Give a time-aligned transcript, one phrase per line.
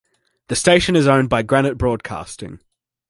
[0.47, 2.59] The station is owned by Granite Broadcasting.